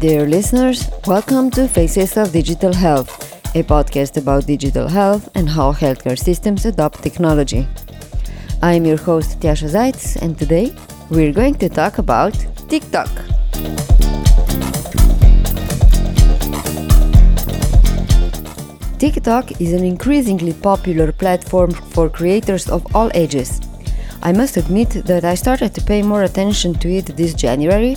[0.00, 3.10] Dear listeners, welcome to Faces of Digital Health,
[3.54, 7.68] a podcast about digital health and how healthcare systems adopt technology.
[8.62, 10.72] I am your host Tjasa Zajc, and today
[11.10, 12.32] we're going to talk about
[12.70, 13.10] TikTok.
[18.98, 23.60] TikTok is an increasingly popular platform for creators of all ages.
[24.22, 27.96] I must admit that I started to pay more attention to it this January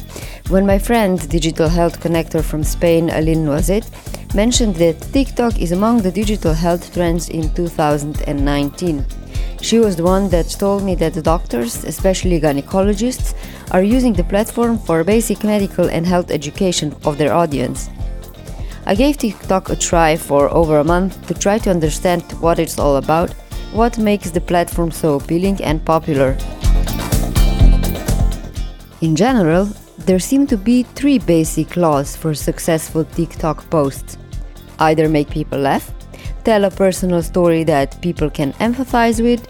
[0.54, 3.90] when my friend, digital health connector from Spain, Aline Noizet,
[4.36, 9.04] mentioned that TikTok is among the digital health trends in 2019.
[9.62, 13.34] She was the one that told me that the doctors, especially gynecologists,
[13.72, 17.90] are using the platform for basic medical and health education of their audience.
[18.86, 22.78] I gave TikTok a try for over a month to try to understand what it's
[22.78, 23.32] all about
[23.74, 26.38] what makes the platform so appealing and popular?
[29.02, 29.68] In general,
[30.06, 34.18] there seem to be three basic laws for successful TikTok posts
[34.80, 35.92] either make people laugh,
[36.44, 39.42] tell a personal story that people can empathize with,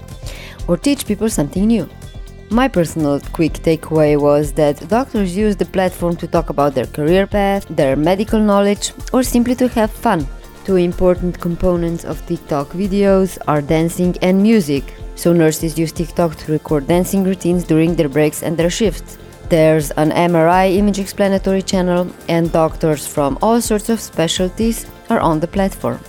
[0.67, 1.89] or teach people something new.
[2.49, 7.25] My personal quick takeaway was that doctors use the platform to talk about their career
[7.25, 10.27] path, their medical knowledge, or simply to have fun.
[10.65, 14.83] Two important components of TikTok videos are dancing and music.
[15.15, 19.17] So nurses use TikTok to record dancing routines during their breaks and their shifts.
[19.49, 25.39] There's an MRI image explanatory channel, and doctors from all sorts of specialties are on
[25.39, 25.99] the platform.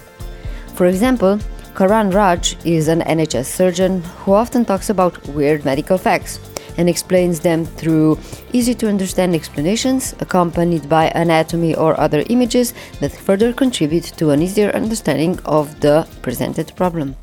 [0.75, 1.39] For example,
[1.75, 6.39] Karan Raj is an NHS surgeon who often talks about weird medical facts
[6.77, 8.19] and explains them through
[8.53, 14.43] easy to understand explanations accompanied by anatomy or other images that further contribute to an
[14.43, 17.17] easier understanding of the presented problem.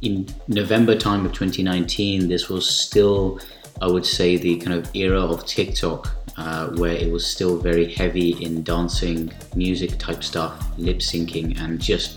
[0.00, 3.40] In November time of 2019, this was still,
[3.80, 6.14] I would say, the kind of era of TikTok.
[6.36, 11.80] Uh, where it was still very heavy in dancing, music type stuff, lip syncing, and
[11.80, 12.16] just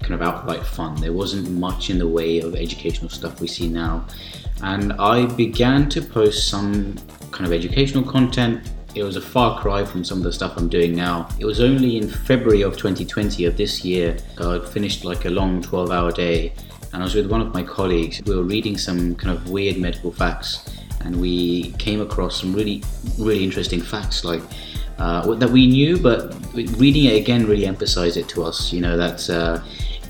[0.00, 1.00] kind of outright fun.
[1.00, 4.04] There wasn't much in the way of educational stuff we see now
[4.62, 6.96] and I began to post some
[7.32, 8.70] kind of educational content.
[8.94, 11.28] It was a far cry from some of the stuff I'm doing now.
[11.38, 15.62] It was only in February of 2020 of this year I'd finished like a long
[15.62, 16.52] 12 hour day
[16.92, 18.22] and I was with one of my colleagues.
[18.24, 20.68] We were reading some kind of weird medical facts
[21.04, 22.82] and we came across some really,
[23.18, 24.42] really interesting facts like
[24.98, 28.72] uh, that we knew, but reading it again really emphasized it to us.
[28.72, 29.62] You know, that uh,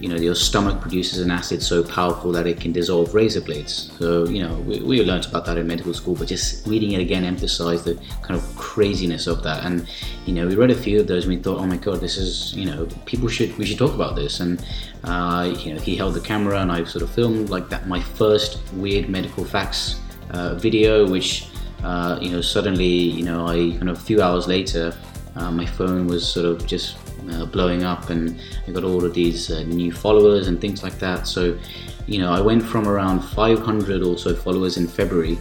[0.02, 3.92] you know your stomach produces an acid so powerful that it can dissolve razor blades
[4.00, 7.00] so you know we, we learned about that in medical school but just reading it
[7.00, 9.88] again emphasized the kind of craziness of that and
[10.26, 12.16] you know we read a few of those and we thought oh my god this
[12.16, 14.66] is you know people should we should talk about this and
[15.04, 18.00] uh, you know he held the camera and I sort of filmed like that my
[18.00, 20.00] first weird medical facts
[20.32, 21.48] uh, video which
[21.82, 24.96] uh, you know suddenly you know I kind of a few hours later
[25.36, 26.96] uh, my phone was sort of just
[27.30, 30.98] uh, blowing up and I got all of these uh, new followers and things like
[30.98, 31.26] that.
[31.26, 31.58] So,
[32.06, 35.38] you know, I went from around 500 or so followers in February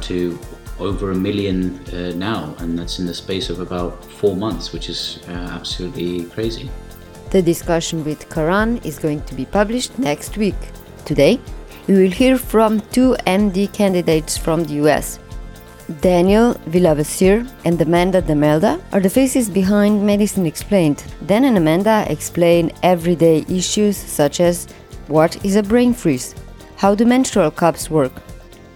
[0.00, 0.38] to
[0.78, 1.80] over a million
[2.18, 6.68] now, and that's in the space of about four months, which is absolutely crazy.
[7.30, 10.56] The discussion with Karan is going to be published next week.
[11.04, 11.40] Today,
[11.86, 15.18] we will hear from two MD candidates from the US.
[16.00, 21.04] Daniel Villavasir and Amanda Demelda are the faces behind Medicine Explained.
[21.26, 24.66] Dan and Amanda explain everyday issues such as
[25.06, 26.34] what is a brain freeze?
[26.76, 28.12] How do menstrual cups work?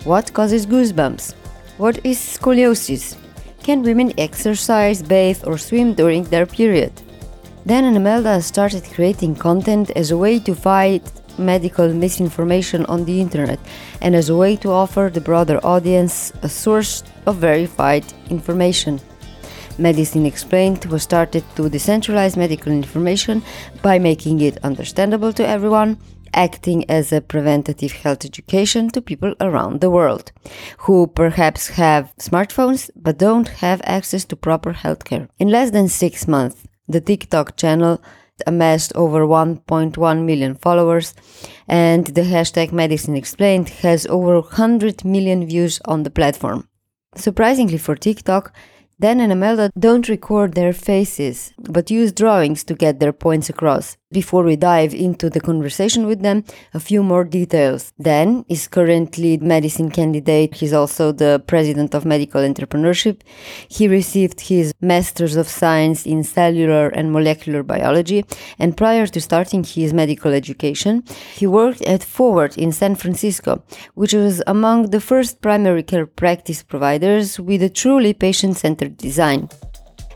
[0.05, 1.35] What causes goosebumps?
[1.79, 3.17] What is scoliosis?
[3.65, 6.93] Can women exercise, bathe, or swim during their period?
[7.67, 11.03] Dan and Amelda started creating content as a way to fight
[11.41, 13.59] medical misinformation on the internet
[14.01, 19.01] and as a way to offer the broader audience a source of verified information.
[19.79, 23.43] Medicine Explained was started to decentralize medical information
[23.83, 25.99] by making it understandable to everyone,
[26.35, 30.33] acting as a preventative health education to people around the world
[30.79, 35.29] who perhaps have smartphones but don't have access to proper healthcare.
[35.39, 38.03] In less than six months, the TikTok channel
[38.47, 41.15] amassed over 1.1 million followers,
[41.69, 46.69] and the hashtag Medicine Explained has over 100 million views on the platform.
[47.15, 48.55] Surprisingly for TikTok,
[49.01, 53.97] Dan and Amelda don't record their faces, but use drawings to get their points across.
[54.13, 56.45] Before we dive into the conversation with them,
[56.75, 57.93] a few more details.
[58.03, 60.57] Dan is currently medicine candidate.
[60.57, 63.21] He's also the president of medical entrepreneurship.
[63.69, 68.27] He received his master's of science in cellular and molecular biology,
[68.59, 71.05] and prior to starting his medical education,
[71.37, 73.63] he worked at Forward in San Francisco,
[73.95, 79.49] which was among the first primary care practice providers with a truly patient-centered design.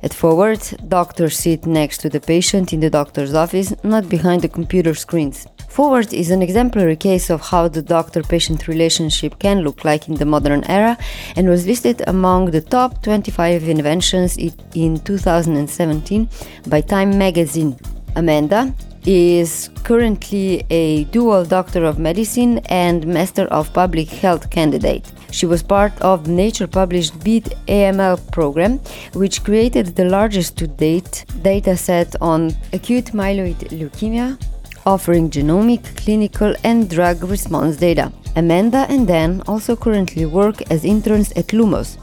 [0.03, 4.49] At Forward, doctors sit next to the patient in the doctor's office, not behind the
[4.49, 5.47] computer screens.
[5.69, 10.15] Forward is an exemplary case of how the doctor patient relationship can look like in
[10.15, 10.97] the modern era
[11.37, 16.29] and was listed among the top 25 inventions in 2017
[16.69, 17.77] by Time magazine.
[18.15, 18.73] Amanda
[19.07, 25.13] is currently a dual Doctor of Medicine and Master of Public Health candidate.
[25.31, 28.79] She was part of Nature published Beat AML program,
[29.13, 34.39] which created the largest to date data set on acute myeloid leukemia
[34.87, 38.13] offering genomic, clinical, and drug response data.
[38.37, 41.97] Amanda and Dan also currently work as interns at Lumos,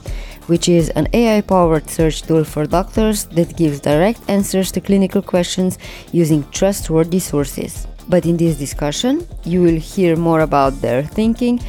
[0.51, 5.21] which is an AI powered search tool for doctors that gives direct answers to clinical
[5.21, 5.77] questions
[6.11, 7.87] using trustworthy sources.
[8.09, 11.61] But in this discussion, you will hear more about their thinking.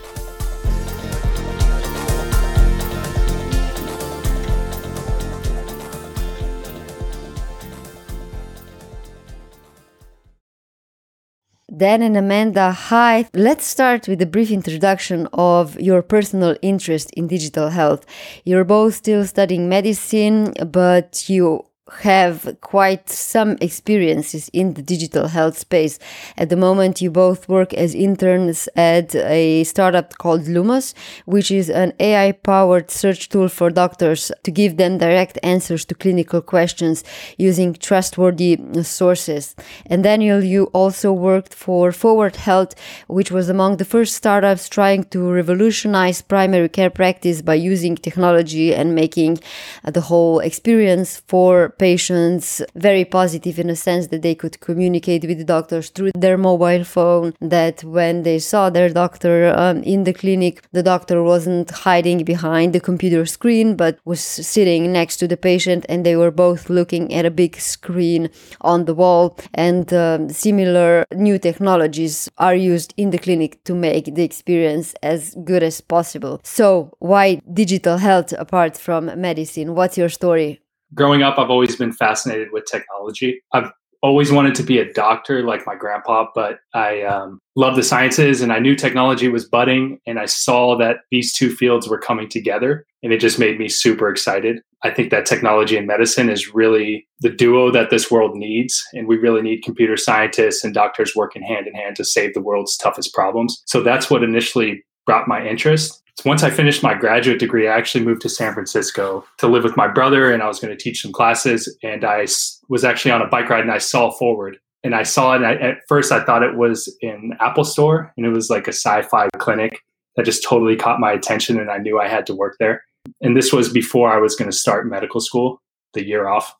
[11.81, 13.27] Dan and Amanda, hi.
[13.33, 18.05] Let's start with a brief introduction of your personal interest in digital health.
[18.45, 21.65] You're both still studying medicine, but you
[21.99, 25.99] have quite some experiences in the digital health space.
[26.37, 30.93] At the moment, you both work as interns at a startup called Lumos,
[31.25, 35.95] which is an AI powered search tool for doctors to give them direct answers to
[35.95, 37.03] clinical questions
[37.37, 39.55] using trustworthy sources.
[39.85, 42.73] And Daniel, you also worked for Forward Health,
[43.07, 48.73] which was among the first startups trying to revolutionize primary care practice by using technology
[48.73, 49.39] and making
[49.83, 55.37] the whole experience for patients very positive in a sense that they could communicate with
[55.39, 60.13] the doctors through their mobile phone that when they saw their doctor um, in the
[60.13, 65.37] clinic the doctor wasn't hiding behind the computer screen but was sitting next to the
[65.37, 68.29] patient and they were both looking at a big screen
[68.61, 69.37] on the wall.
[69.53, 75.35] And um, similar new technologies are used in the clinic to make the experience as
[75.43, 76.39] good as possible.
[76.43, 79.75] So why digital health apart from medicine?
[79.75, 80.60] What's your story
[80.93, 83.41] growing up, I've always been fascinated with technology.
[83.53, 83.71] I've
[84.03, 88.41] always wanted to be a doctor like my grandpa, but I um, love the sciences
[88.41, 89.99] and I knew technology was budding.
[90.07, 93.67] And I saw that these two fields were coming together and it just made me
[93.67, 94.61] super excited.
[94.83, 98.83] I think that technology and medicine is really the duo that this world needs.
[98.93, 102.41] And we really need computer scientists and doctors working hand in hand to save the
[102.41, 103.61] world's toughest problems.
[103.67, 108.05] So that's what initially brought my interest once I finished my graduate degree, I actually
[108.05, 111.01] moved to San Francisco to live with my brother, and I was going to teach
[111.01, 111.75] some classes.
[111.83, 112.27] And I
[112.69, 115.43] was actually on a bike ride, and I saw Forward, and I saw it.
[115.43, 119.29] at first, I thought it was an Apple Store, and it was like a sci-fi
[119.37, 119.79] clinic
[120.15, 122.83] that just totally caught my attention, and I knew I had to work there.
[123.21, 125.61] And this was before I was going to start medical school,
[125.93, 126.53] the year off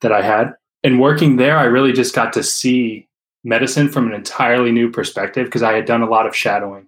[0.00, 0.52] that I had.
[0.84, 3.08] And working there, I really just got to see
[3.44, 6.86] medicine from an entirely new perspective because I had done a lot of shadowing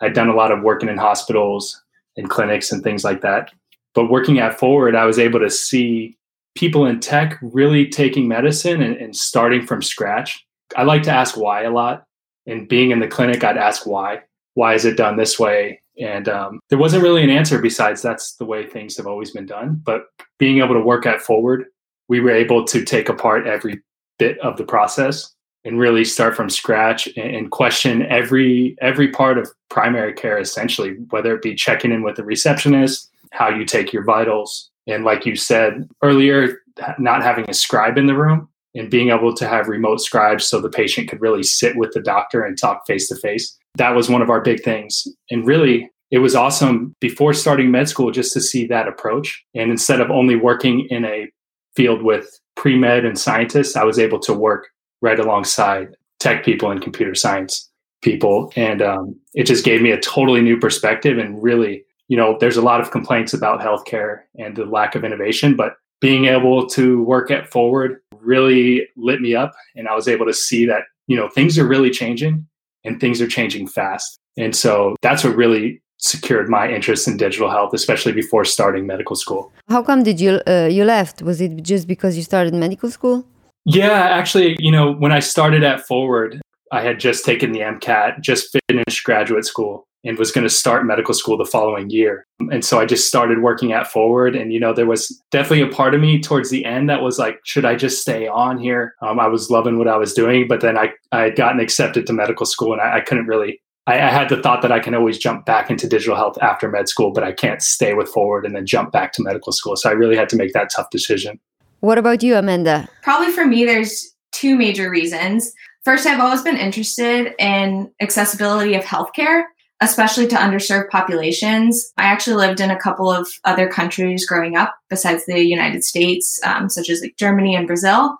[0.00, 1.80] I'd done a lot of working in hospitals
[2.16, 3.50] and clinics and things like that.
[3.94, 6.16] But working at Forward, I was able to see
[6.54, 10.44] people in tech really taking medicine and, and starting from scratch.
[10.76, 12.04] I like to ask why a lot.
[12.46, 14.22] And being in the clinic, I'd ask why.
[14.54, 15.80] Why is it done this way?
[16.00, 19.46] And um, there wasn't really an answer besides that's the way things have always been
[19.46, 19.80] done.
[19.84, 20.06] But
[20.38, 21.66] being able to work at Forward,
[22.08, 23.80] we were able to take apart every
[24.18, 29.50] bit of the process and really start from scratch and, question every every part of
[29.68, 34.04] primary care essentially whether it be checking in with the receptionist how you take your
[34.04, 36.58] vitals and like you said earlier
[36.98, 40.60] not having a scribe in the room and being able to have remote scribes so
[40.60, 44.10] the patient could really sit with the doctor and talk face to face that was
[44.10, 45.06] one of our big things.
[45.30, 49.44] And really it was awesome before starting med school just to see that approach.
[49.54, 51.30] And instead of only working in a
[51.76, 54.68] field with pre-med and scientists i was able to work
[55.00, 57.68] right alongside tech people and computer science
[58.02, 58.52] people.
[58.56, 61.18] And um, it just gave me a totally new perspective.
[61.18, 65.04] And really, you know, there's a lot of complaints about healthcare and the lack of
[65.04, 69.52] innovation, but being able to work at Forward really lit me up.
[69.76, 72.46] And I was able to see that, you know, things are really changing
[72.84, 74.18] and things are changing fast.
[74.36, 79.14] And so that's what really secured my interest in digital health, especially before starting medical
[79.14, 79.52] school.
[79.68, 81.20] How come did you uh, you left?
[81.22, 83.26] Was it just because you started medical school?
[83.72, 86.40] Yeah, actually, you know, when I started at Forward,
[86.72, 90.84] I had just taken the MCAT, just finished graduate school, and was going to start
[90.84, 92.26] medical school the following year.
[92.50, 94.34] And so I just started working at Forward.
[94.34, 97.16] And, you know, there was definitely a part of me towards the end that was
[97.16, 98.94] like, should I just stay on here?
[99.02, 102.08] Um, I was loving what I was doing, but then I, I had gotten accepted
[102.08, 103.60] to medical school and I, I couldn't really.
[103.86, 106.68] I, I had the thought that I can always jump back into digital health after
[106.68, 109.76] med school, but I can't stay with Forward and then jump back to medical school.
[109.76, 111.38] So I really had to make that tough decision.
[111.80, 112.88] What about you, Amanda?
[113.02, 115.52] Probably for me, there's two major reasons.
[115.84, 119.44] First, I've always been interested in accessibility of healthcare,
[119.80, 121.90] especially to underserved populations.
[121.96, 126.38] I actually lived in a couple of other countries growing up besides the United States,
[126.44, 128.18] um, such as like Germany and Brazil,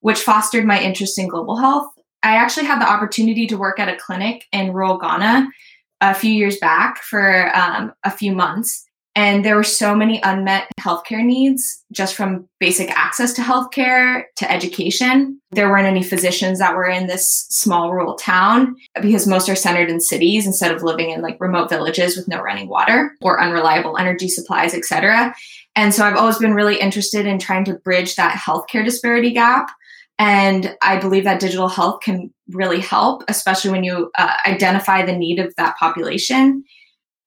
[0.00, 1.88] which fostered my interest in global health.
[2.22, 5.48] I actually had the opportunity to work at a clinic in rural Ghana
[6.00, 8.86] a few years back for um, a few months.
[9.14, 14.50] And there were so many unmet healthcare needs just from basic access to healthcare to
[14.50, 15.38] education.
[15.50, 19.90] There weren't any physicians that were in this small rural town because most are centered
[19.90, 23.98] in cities instead of living in like remote villages with no running water or unreliable
[23.98, 25.34] energy supplies, etc.
[25.76, 29.70] And so I've always been really interested in trying to bridge that healthcare disparity gap.
[30.18, 35.16] And I believe that digital health can really help, especially when you uh, identify the
[35.16, 36.64] need of that population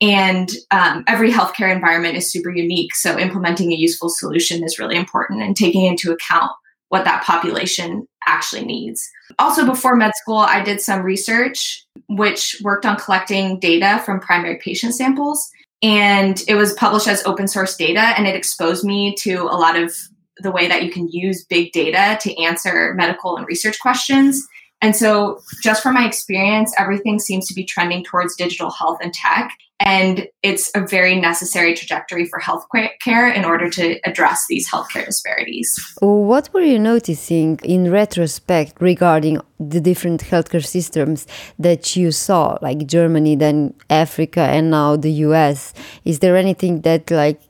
[0.01, 2.95] and um, every healthcare environment is super unique.
[2.95, 6.51] So implementing a useful solution is really important and taking into account
[6.89, 9.07] what that population actually needs.
[9.39, 14.57] Also, before med school, I did some research which worked on collecting data from primary
[14.57, 15.49] patient samples.
[15.81, 19.75] And it was published as open source data, and it exposed me to a lot
[19.75, 19.93] of
[20.37, 24.45] the way that you can use big data to answer medical and research questions.
[24.85, 29.11] And so, just from my experience, everything seems to be trending towards digital health and
[29.11, 29.49] tech.
[29.79, 35.69] And it's a very necessary trajectory for healthcare in order to address these healthcare disparities.
[36.01, 41.25] What were you noticing in retrospect regarding the different healthcare systems
[41.57, 45.73] that you saw, like Germany, then Africa, and now the US?
[46.03, 47.41] Is there anything that like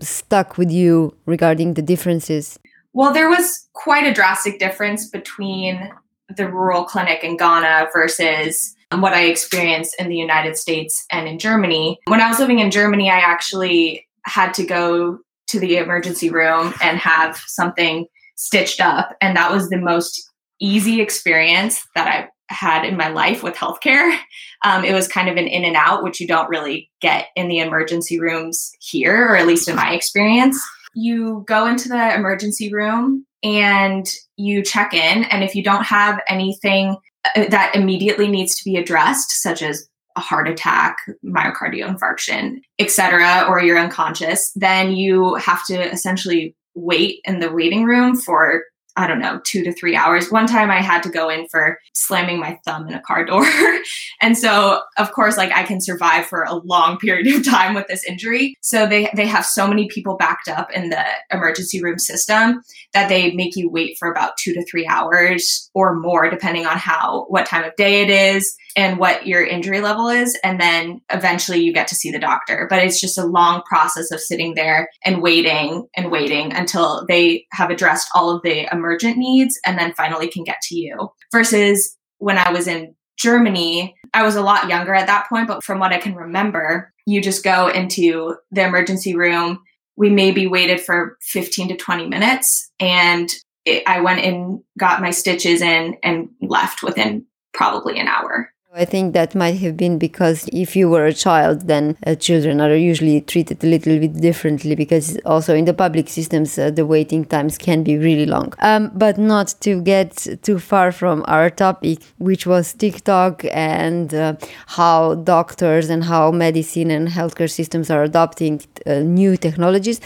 [0.00, 2.58] stuck with you regarding the differences?
[2.94, 5.92] Well, there was quite a drastic difference between
[6.36, 11.38] the rural clinic in Ghana versus what I experienced in the United States and in
[11.38, 11.98] Germany.
[12.06, 15.18] When I was living in Germany, I actually had to go
[15.48, 18.06] to the emergency room and have something
[18.36, 19.16] stitched up.
[19.20, 24.16] And that was the most easy experience that I had in my life with healthcare.
[24.62, 27.48] Um, it was kind of an in and out, which you don't really get in
[27.48, 30.62] the emergency rooms here, or at least in my experience.
[30.94, 34.06] You go into the emergency room and
[34.36, 35.24] you check in.
[35.24, 39.88] And if you don't have anything uh, that immediately needs to be addressed, such as
[40.16, 47.20] a heart attack, myocardial infarction, etc., or you're unconscious, then you have to essentially wait
[47.24, 48.62] in the waiting room for
[48.96, 50.30] I don't know, two to three hours.
[50.30, 53.44] One time I had to go in for slamming my thumb in a car door.
[54.20, 57.86] and so, of course, like I can survive for a long period of time with
[57.86, 58.56] this injury.
[58.60, 63.08] So they, they have so many people backed up in the emergency room system that
[63.08, 67.26] they make you wait for about two to three hours or more, depending on how,
[67.28, 70.38] what time of day it is and what your injury level is.
[70.44, 72.66] And then eventually you get to see the doctor.
[72.68, 77.46] But it's just a long process of sitting there and waiting and waiting until they
[77.52, 81.10] have addressed all of the emergent needs and then finally can get to you.
[81.32, 85.62] Versus when I was in Germany, I was a lot younger at that point, but
[85.62, 89.60] from what I can remember, you just go into the emergency room.
[89.96, 93.28] We maybe waited for 15 to 20 minutes and
[93.64, 98.50] it, I went and got my stitches in and left within probably an hour.
[98.72, 102.60] I think that might have been because if you were a child, then uh, children
[102.60, 106.86] are usually treated a little bit differently because also in the public systems, uh, the
[106.86, 108.52] waiting times can be really long.
[108.60, 114.36] Um, but not to get too far from our topic, which was TikTok and uh,
[114.68, 120.00] how doctors and how medicine and healthcare systems are adopting uh, new technologies.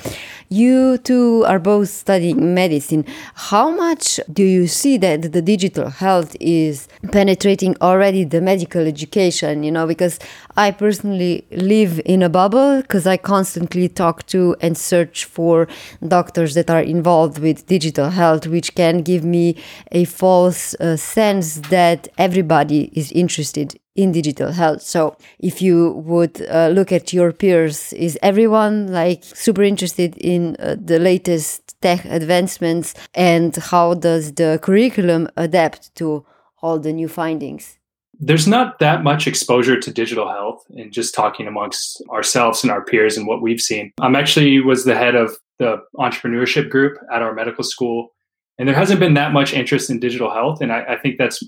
[0.48, 3.04] You two are both studying medicine.
[3.34, 9.62] How much do you see that the digital health is penetrating already the medical education,
[9.62, 10.18] you know, because
[10.56, 15.66] I personally live in a bubble because I constantly talk to and search for
[16.06, 19.56] doctors that are involved with digital health, which can give me
[19.92, 24.82] a false uh, sense that everybody is interested in digital health.
[24.82, 30.56] So, if you would uh, look at your peers, is everyone like super interested in
[30.58, 36.24] uh, the latest tech advancements and how does the curriculum adapt to
[36.62, 37.78] all the new findings?
[38.18, 42.82] There's not that much exposure to digital health and just talking amongst ourselves and our
[42.82, 43.92] peers and what we've seen.
[44.00, 48.14] I'm actually was the head of the entrepreneurship group at our medical school,
[48.58, 50.60] and there hasn't been that much interest in digital health.
[50.62, 51.42] And I, I think that's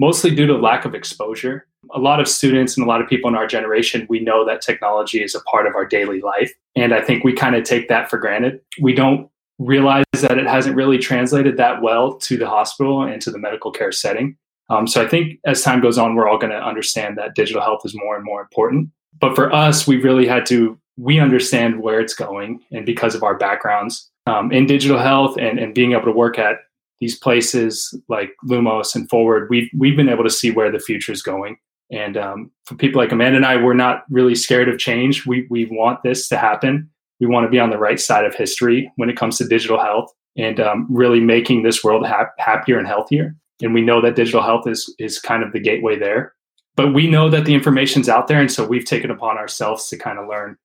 [0.00, 1.67] mostly due to lack of exposure.
[1.94, 4.60] A lot of students and a lot of people in our generation, we know that
[4.60, 6.52] technology is a part of our daily life.
[6.76, 8.60] And I think we kind of take that for granted.
[8.80, 13.30] We don't realize that it hasn't really translated that well to the hospital and to
[13.30, 14.36] the medical care setting.
[14.70, 17.62] Um, so I think as time goes on, we're all going to understand that digital
[17.62, 18.90] health is more and more important.
[19.20, 22.60] But for us, we really had to, we understand where it's going.
[22.70, 26.38] And because of our backgrounds um, in digital health and, and being able to work
[26.38, 26.58] at
[27.00, 31.12] these places like Lumos and Forward, we've, we've been able to see where the future
[31.12, 31.56] is going.
[31.90, 35.26] And um, for people like Amanda and I, we're not really scared of change.
[35.26, 36.90] We, we want this to happen.
[37.20, 39.80] We want to be on the right side of history when it comes to digital
[39.80, 43.34] health and um, really making this world ha- happier and healthier.
[43.60, 46.34] And we know that digital health is is kind of the gateway there.
[46.76, 49.96] But we know that the information's out there, and so we've taken upon ourselves to
[49.96, 50.56] kind of learn,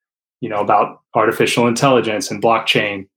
[0.41, 3.07] you know, about artificial intelligence and blockchain,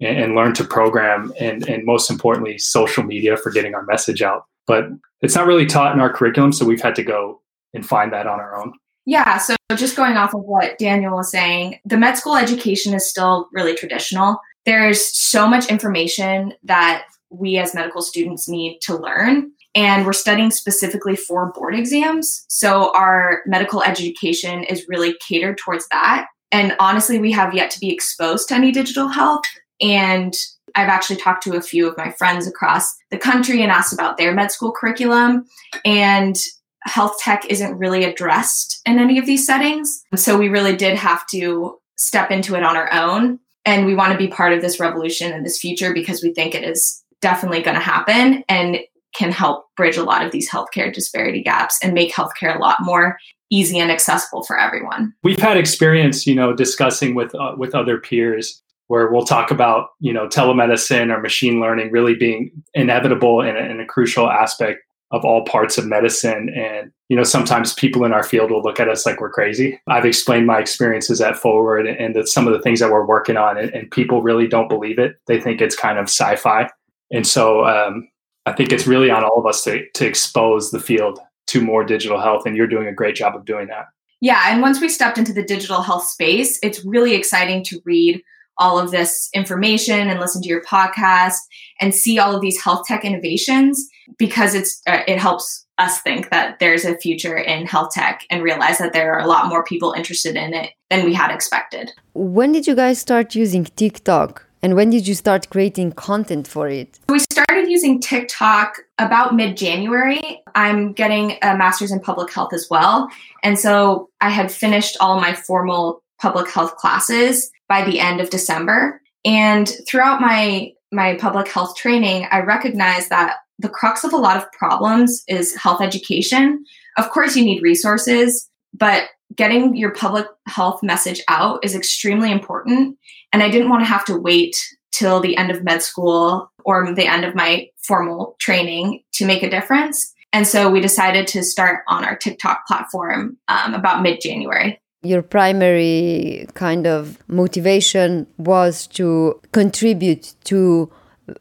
[0.00, 4.20] and, and learn to program, and and most importantly, social media for getting our message
[4.20, 4.46] out.
[4.66, 4.86] But
[5.20, 7.39] it's not really taught in our curriculum, so we've had to go
[7.74, 8.72] and find that on our own.
[9.06, 13.08] Yeah, so just going off of what Daniel was saying, the med school education is
[13.08, 14.38] still really traditional.
[14.66, 19.52] There's so much information that we as medical students need to learn.
[19.74, 22.44] And we're studying specifically for board exams.
[22.48, 26.26] So our medical education is really catered towards that.
[26.52, 29.44] And honestly, we have yet to be exposed to any digital health.
[29.80, 30.34] And
[30.74, 34.18] I've actually talked to a few of my friends across the country and asked about
[34.18, 35.46] their med school curriculum.
[35.84, 36.36] And
[36.82, 40.02] health tech isn't really addressed in any of these settings.
[40.16, 43.38] So we really did have to step into it on our own.
[43.66, 46.54] And we want to be part of this revolution in this future because we think
[46.54, 48.78] it is definitely going to happen and
[49.14, 52.78] can help bridge a lot of these healthcare disparity gaps and make healthcare a lot
[52.80, 53.18] more
[53.50, 55.12] easy and accessible for everyone.
[55.22, 59.90] We've had experience, you know, discussing with uh, with other peers where we'll talk about,
[60.00, 64.80] you know, telemedicine or machine learning really being inevitable and, and a crucial aspect
[65.12, 66.50] of all parts of medicine.
[66.50, 69.80] And, you know, sometimes people in our field will look at us like we're crazy.
[69.88, 73.36] I've explained my experiences at Forward and that some of the things that we're working
[73.36, 75.16] on, and, and, people really don't believe it.
[75.26, 76.68] They think it's kind of sci fi.
[77.10, 78.08] And so um,
[78.46, 81.18] I think it's really on all of us to, to expose the field
[81.48, 82.46] to more digital health.
[82.46, 83.86] And you're doing a great job of doing that.
[84.20, 84.44] Yeah.
[84.46, 88.22] And once we stepped into the digital health space, it's really exciting to read
[88.60, 91.38] all of this information and listen to your podcast
[91.80, 96.30] and see all of these health tech innovations because it's uh, it helps us think
[96.30, 99.64] that there's a future in health tech and realize that there are a lot more
[99.64, 101.90] people interested in it than we had expected.
[102.12, 104.46] When did you guys start using TikTok?
[104.62, 106.98] And when did you start creating content for it?
[107.08, 110.42] We started using TikTok about mid January.
[110.54, 113.08] I'm getting a master's in public health as well.
[113.42, 118.28] And so I had finished all my formal public health classes by the end of
[118.28, 119.00] December.
[119.24, 124.36] And throughout my my public health training, I recognized that the crux of a lot
[124.36, 126.64] of problems is health education.
[126.98, 129.04] Of course, you need resources, but
[129.36, 132.98] getting your public health message out is extremely important.
[133.32, 134.56] And I didn't want to have to wait
[134.90, 139.44] till the end of med school or the end of my formal training to make
[139.44, 140.12] a difference.
[140.32, 144.80] And so we decided to start on our TikTok platform um, about mid January.
[145.02, 150.92] Your primary kind of motivation was to contribute to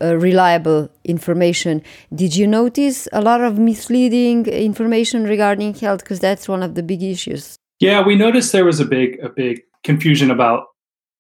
[0.01, 1.81] uh, reliable information.
[2.13, 6.03] Did you notice a lot of misleading information regarding health?
[6.03, 7.57] Because that's one of the big issues.
[7.79, 10.67] Yeah, we noticed there was a big a big confusion about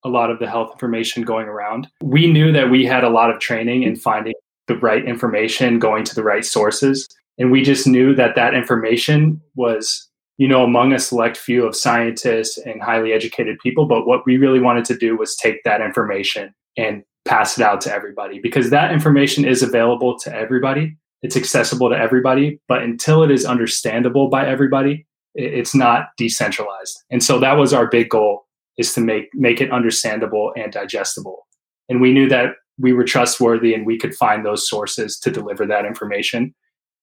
[0.03, 1.87] a lot of the health information going around.
[2.01, 4.33] We knew that we had a lot of training in finding
[4.67, 9.41] the right information, going to the right sources, and we just knew that that information
[9.55, 10.08] was
[10.39, 14.37] you know among a select few of scientists and highly educated people but what we
[14.37, 18.71] really wanted to do was take that information and pass it out to everybody because
[18.71, 20.97] that information is available to everybody.
[21.21, 27.03] It's accessible to everybody, but until it is understandable by everybody, it's not decentralized.
[27.11, 28.47] And so that was our big goal
[28.77, 31.45] is to make make it understandable and digestible.
[31.89, 35.65] And we knew that we were trustworthy and we could find those sources to deliver
[35.67, 36.55] that information.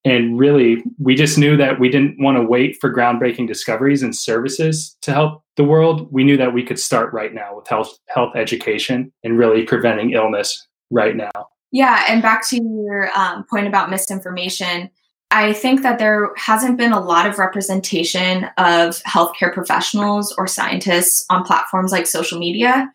[0.07, 4.15] And really, we just knew that we didn't want to wait for groundbreaking discoveries and
[4.15, 6.07] services to help the world.
[6.13, 10.13] We knew that we could start right now with health health education and really preventing
[10.13, 11.33] illness right now.
[11.73, 14.91] Yeah, and back to your um, point about misinformation,
[15.33, 21.27] I think that there hasn't been a lot of representation of healthcare professionals or scientists
[21.31, 22.89] on platforms like social media.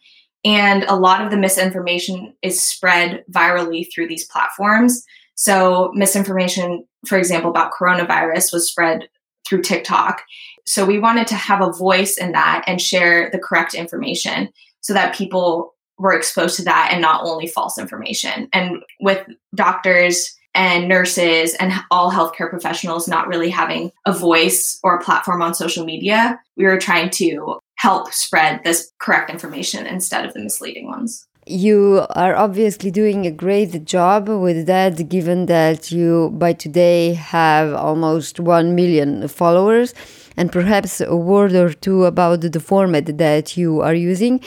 [0.46, 5.04] And a lot of the misinformation is spread virally through these platforms.
[5.42, 9.10] So, misinformation, for example, about coronavirus was spread
[9.48, 10.22] through TikTok.
[10.68, 14.50] So, we wanted to have a voice in that and share the correct information
[14.82, 18.50] so that people were exposed to that and not only false information.
[18.54, 19.26] And with
[19.56, 25.42] doctors and nurses and all healthcare professionals not really having a voice or a platform
[25.42, 26.40] on social media.
[26.56, 31.26] We were trying to help spread this correct information instead of the misleading ones.
[31.48, 37.74] You are obviously doing a great job with that, given that you by today have
[37.74, 39.96] almost 1 million followers,
[40.38, 44.40] and perhaps a word or two about the format that you are using.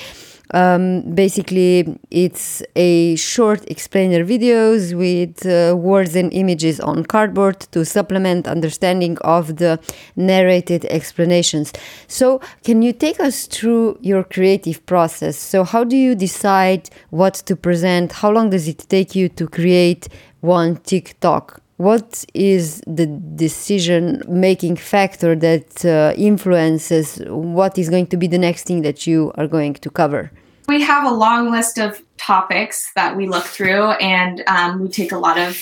[0.50, 7.84] Um, basically, it's a short explainer videos with uh, words and images on cardboard to
[7.84, 9.80] supplement understanding of the
[10.16, 11.72] narrated explanations.
[12.08, 15.38] So, can you take us through your creative process?
[15.38, 18.12] So, how do you decide what to present?
[18.12, 20.08] How long does it take you to create
[20.40, 21.63] one TikTok?
[21.84, 28.38] What is the decision making factor that uh, influences what is going to be the
[28.38, 30.30] next thing that you are going to cover?
[30.66, 35.12] We have a long list of topics that we look through, and um, we take
[35.12, 35.60] a lot of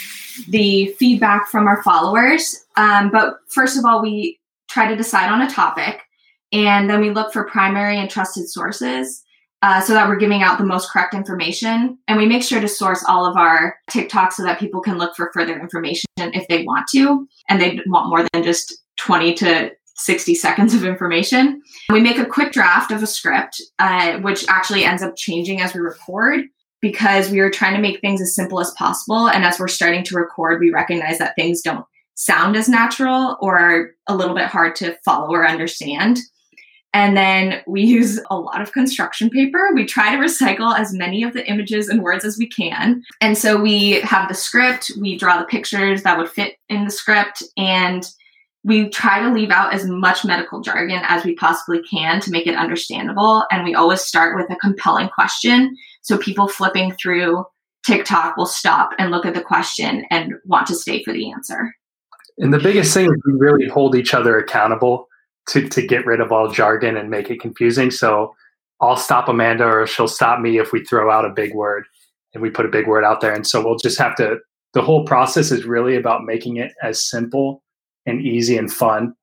[0.49, 2.67] the feedback from our followers.
[2.77, 4.39] Um, but first of all, we
[4.71, 6.03] try to decide on a topic,
[6.53, 9.25] and then we look for primary and trusted sources.
[9.63, 11.97] Uh, so that we're giving out the most correct information.
[12.09, 15.15] And we make sure to source all of our TikToks so that people can look
[15.15, 19.71] for further information if they want to, and they want more than just 20 to
[19.97, 21.63] 60 seconds of information.
[21.91, 25.75] We make a quick draft of a script, uh, which actually ends up changing as
[25.75, 26.47] we record
[26.81, 29.29] because we are trying to make things as simple as possible.
[29.29, 33.59] And as we're starting to record, we recognize that things don't sound as natural or
[33.59, 36.19] are a little bit hard to follow or understand.
[36.95, 39.71] And then we use a lot of construction paper.
[39.75, 43.03] We try to recycle as many of the images and words as we can.
[43.21, 46.91] And so we have the script, we draw the pictures that would fit in the
[46.91, 48.07] script, and
[48.65, 52.47] we try to leave out as much medical jargon as we possibly can to make
[52.47, 53.45] it understandable.
[53.51, 55.77] And we always start with a compelling question.
[56.03, 57.45] So people flipping through
[57.85, 61.75] TikTok will stop and look at the question and want to stay for the answer.
[62.39, 65.09] And the biggest thing is we really hold each other accountable
[65.49, 67.91] to, to get rid of all jargon and make it confusing.
[67.91, 68.35] So
[68.81, 71.85] I'll stop Amanda or she'll stop me if we throw out a big word
[72.35, 73.33] and we put a big word out there.
[73.33, 74.39] And so we'll just have to,
[74.75, 77.63] the whole process is really about making it as simple
[78.07, 79.15] and easy and fun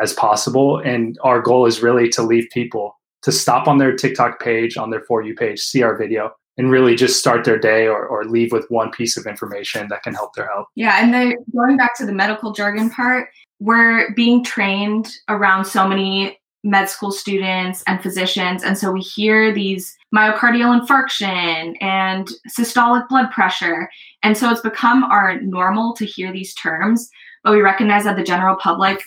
[0.00, 0.78] as possible.
[0.78, 4.90] And our goal is really to leave people to stop on their TikTok page, on
[4.90, 8.24] their For You page, see our video, and really just start their day or, or
[8.24, 10.66] leave with one piece of information that can help their health.
[10.74, 11.02] Yeah.
[11.02, 13.28] And then going back to the medical jargon part,
[13.60, 18.64] we're being trained around so many med school students and physicians.
[18.64, 23.88] And so we hear these myocardial infarction and systolic blood pressure.
[24.22, 27.08] And so it's become our normal to hear these terms
[27.46, 29.00] but we recognize that the general public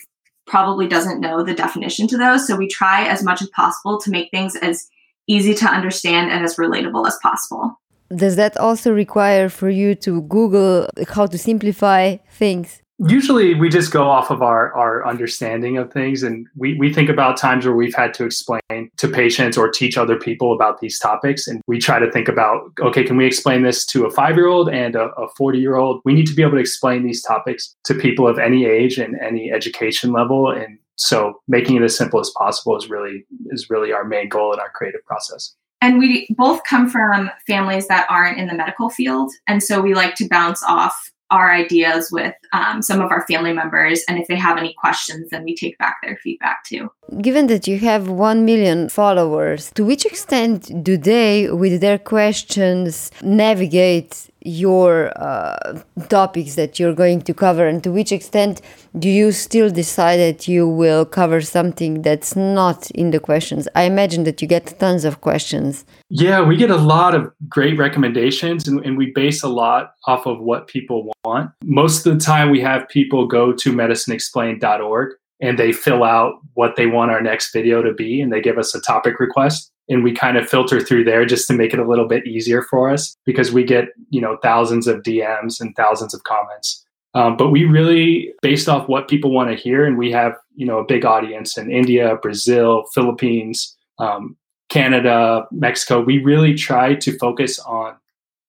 [0.48, 2.48] probably doesn't know the definition to those.
[2.48, 4.88] So we try as much as possible to make things as
[5.28, 7.78] easy to understand and as relatable as possible.
[8.16, 12.82] Does that also require for you to Google how to simplify things?
[13.08, 17.10] Usually we just go off of our, our understanding of things and we, we think
[17.10, 18.60] about times where we've had to explain
[18.98, 22.72] to patients or teach other people about these topics and we try to think about
[22.82, 26.02] okay can we explain this to a five year old and a 40 year old
[26.04, 29.18] we need to be able to explain these topics to people of any age and
[29.20, 33.94] any education level and so making it as simple as possible is really is really
[33.94, 35.56] our main goal in our creative process.
[35.82, 39.94] And we both come from families that aren't in the medical field and so we
[39.94, 44.04] like to bounce off our ideas with um, some of our family members.
[44.08, 46.92] And if they have any questions, then we take back their feedback too.
[47.22, 53.12] Given that you have 1 million followers, to which extent do they, with their questions,
[53.22, 58.62] navigate your uh, topics that you're going to cover and to which extent
[58.98, 63.68] do you still decide that you will cover something that's not in the questions?
[63.76, 65.86] I imagine that you get tons of questions.
[66.10, 70.26] Yeah we get a lot of great recommendations and, and we base a lot off
[70.26, 71.52] of what people want.
[71.64, 76.76] Most of the time we have people go to medicineexplained.org and they fill out what
[76.76, 80.04] they want our next video to be and they give us a topic request and
[80.04, 82.90] we kind of filter through there just to make it a little bit easier for
[82.90, 86.86] us because we get you know thousands of dms and thousands of comments.
[87.16, 90.66] Um, but we really based off what people want to hear and we have you
[90.66, 94.38] know a big audience in india brazil philippines um,
[94.70, 97.96] canada mexico we really try to focus on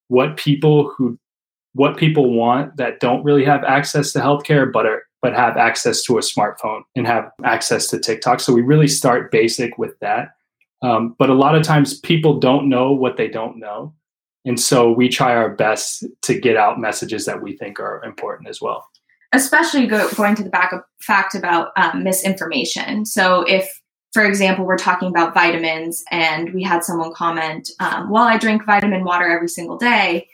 [0.09, 1.17] what people who
[1.73, 6.03] what people want that don't really have access to healthcare but are but have access
[6.03, 8.39] to a smartphone and have access to tiktok.
[8.39, 10.29] So we really start basic with that
[10.81, 13.93] um, but a lot of times people don't know what they don't know.
[14.45, 18.49] And so we try our best to get out messages that we think are important
[18.49, 18.87] as well.
[19.33, 23.05] Especially go, going to the back of fact about um, misinformation.
[23.05, 23.69] So if,
[24.13, 28.65] for example, we're talking about vitamins and we had someone comment, um, well, I drink
[28.65, 30.27] vitamin water every single day.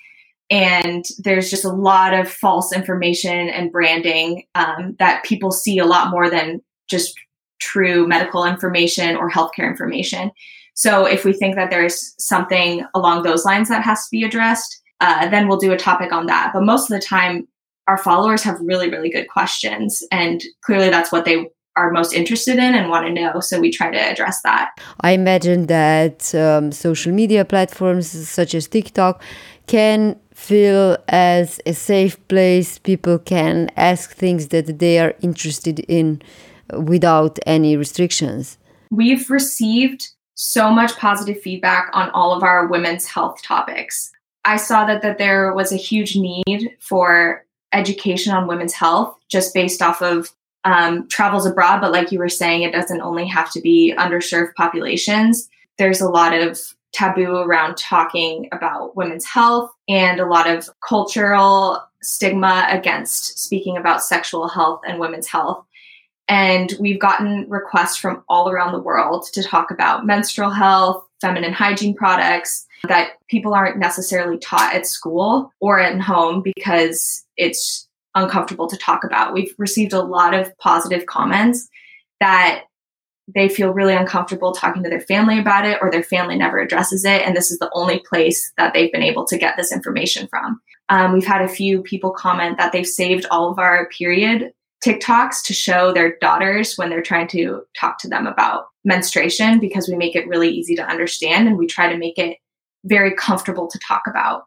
[0.50, 5.86] and there's just a lot of false information and branding um, that people see a
[5.86, 7.20] lot more than just
[7.60, 10.32] true medical information or healthcare information.
[10.74, 14.82] So if we think that there's something along those lines that has to be addressed,
[15.00, 16.52] uh, then we'll do a topic on that.
[16.54, 17.48] But most of the time,
[17.88, 22.58] our followers have really, really good questions, and clearly that's what they are most interested
[22.58, 23.40] in and want to know.
[23.40, 24.72] So we try to address that.
[25.02, 29.22] I imagine that um, social media platforms such as TikTok
[29.68, 32.80] can feel as a safe place.
[32.80, 36.22] People can ask things that they are interested in
[36.74, 38.58] without any restrictions.
[38.92, 44.12] We've received so much positive feedback on all of our women's health topics.
[44.46, 49.54] I saw that that there was a huge need for education on women's health just
[49.54, 50.32] based off of
[50.64, 51.82] um, travels abroad.
[51.82, 55.50] But like you were saying, it doesn't only have to be underserved populations.
[55.78, 56.60] There's a lot of
[56.94, 64.04] taboo around talking about women's health and a lot of cultural stigma against speaking about
[64.04, 65.66] sexual health and women's health.
[66.28, 71.54] And we've gotten requests from all around the world to talk about menstrual health, feminine
[71.54, 78.68] hygiene products that people aren't necessarily taught at school or at home because it's uncomfortable
[78.68, 79.34] to talk about.
[79.34, 81.70] We've received a lot of positive comments
[82.20, 82.64] that
[83.34, 87.04] they feel really uncomfortable talking to their family about it or their family never addresses
[87.04, 87.22] it.
[87.24, 90.62] And this is the only place that they've been able to get this information from.
[90.90, 94.54] Um, we've had a few people comment that they've saved all of our period
[94.86, 99.88] TikToks to show their daughters when they're trying to talk to them about menstruation because
[99.88, 102.38] we make it really easy to understand and we try to make it
[102.86, 104.44] very comfortable to talk about.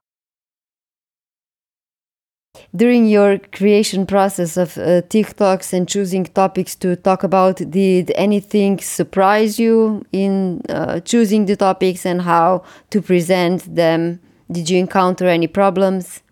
[2.75, 8.79] During your creation process of uh, TikToks and choosing topics to talk about, did anything
[8.79, 14.21] surprise you in uh, choosing the topics and how to present them?
[14.51, 16.23] Did you encounter any problems?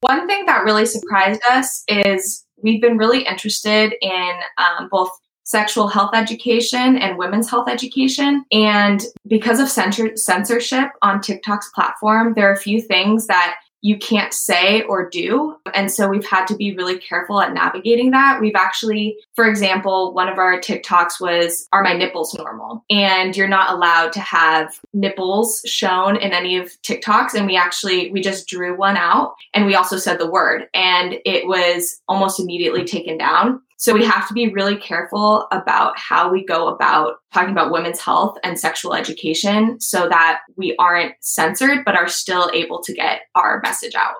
[0.00, 5.10] One thing that really surprised us is we've been really interested in um, both
[5.44, 8.44] sexual health education and women's health education.
[8.50, 13.98] And because of censor- censorship on TikTok's platform, there are a few things that you
[13.98, 15.56] can't say or do.
[15.74, 18.40] And so we've had to be really careful at navigating that.
[18.40, 22.84] We've actually, for example, one of our TikToks was Are my nipples normal?
[22.90, 27.34] And you're not allowed to have nipples shown in any of TikToks.
[27.34, 31.16] And we actually, we just drew one out and we also said the word and
[31.24, 33.60] it was almost immediately taken down.
[33.78, 38.00] So we have to be really careful about how we go about talking about women's
[38.00, 43.20] health and sexual education so that we aren't censored but are still able to get
[43.34, 44.14] our message out.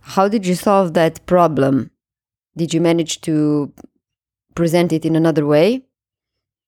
[0.00, 1.90] How did you solve that problem?
[2.56, 3.72] Did you manage to
[4.54, 5.82] present it in another way?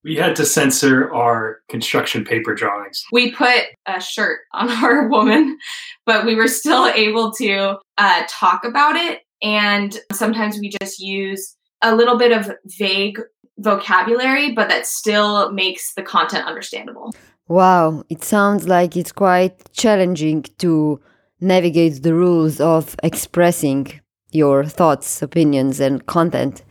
[0.04, 3.02] We had to censor our construction paper drawings.
[3.11, 5.59] We put a shirt on our woman,
[6.04, 9.20] but we were still able to uh, talk about it.
[9.42, 13.20] And sometimes we just use a little bit of vague
[13.59, 17.14] vocabulary, but that still makes the content understandable.
[17.47, 21.01] Wow, it sounds like it's quite challenging to
[21.40, 26.64] navigate the rules of expressing your thoughts, opinions, and content.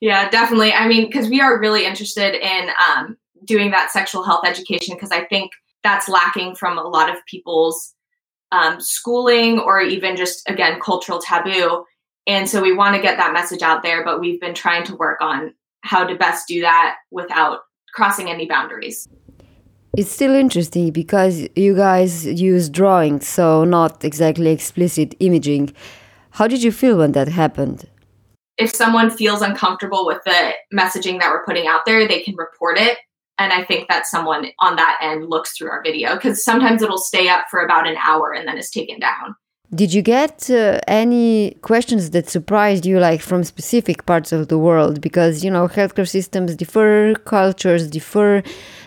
[0.00, 0.72] Yeah, definitely.
[0.72, 5.12] I mean, because we are really interested in um, doing that sexual health education because
[5.12, 5.52] I think
[5.84, 7.94] that's lacking from a lot of people's
[8.50, 11.84] um, schooling or even just, again, cultural taboo.
[12.26, 14.96] And so we want to get that message out there, but we've been trying to
[14.96, 17.60] work on how to best do that without
[17.92, 19.08] crossing any boundaries.
[19.96, 25.74] It's still interesting because you guys use drawings, so not exactly explicit imaging.
[26.30, 27.86] How did you feel when that happened?
[28.56, 32.78] If someone feels uncomfortable with the messaging that we're putting out there, they can report
[32.78, 32.98] it.
[33.38, 36.98] And I think that someone on that end looks through our video because sometimes it'll
[36.98, 39.34] stay up for about an hour and then is taken down.
[39.74, 44.58] Did you get uh, any questions that surprised you, like from specific parts of the
[44.58, 45.00] world?
[45.00, 48.42] Because, you know, healthcare systems differ, cultures differ,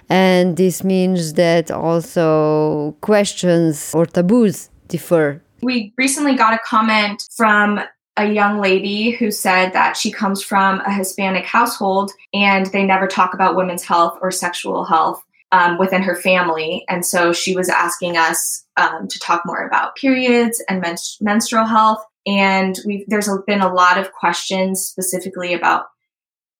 [0.09, 5.41] and this means that also questions or taboos differ.
[5.63, 7.79] We recently got a comment from
[8.17, 13.07] a young lady who said that she comes from a Hispanic household and they never
[13.07, 15.21] talk about women's health or sexual health
[15.55, 16.83] um, within her family.
[16.89, 21.65] And so she was asking us um, to talk more about periods and men- menstrual
[21.65, 22.03] health.
[22.27, 25.85] And there's been a lot of questions specifically about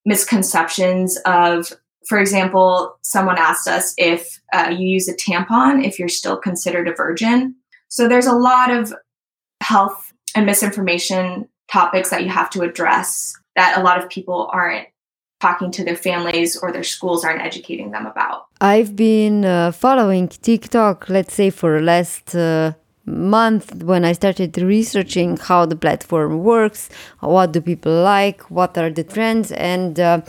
[0.05, 1.73] misconceptions of,
[2.07, 6.87] for example, someone asked us if uh, you use a tampon, if you're still considered
[6.87, 7.55] a virgin.
[7.89, 8.93] So there's a lot of
[9.61, 14.87] health and misinformation topics that you have to address that a lot of people aren't
[15.45, 18.37] talking to their families or their schools aren't educating them about.
[18.73, 22.73] I've been uh, following TikTok, let's say, for the last uh,
[23.05, 26.89] month when I started researching how the platform works,
[27.19, 30.21] what do people like, what are the trends, and uh,